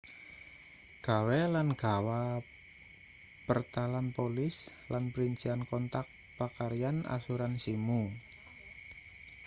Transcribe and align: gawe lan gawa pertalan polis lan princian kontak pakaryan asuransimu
gawe 1.05 1.39
lan 1.53 1.67
gawa 1.83 2.23
pertalan 3.47 4.07
polis 4.17 4.55
lan 4.91 5.03
princian 5.13 5.61
kontak 5.69 6.05
pakaryan 6.37 6.97
asuransimu 7.17 8.01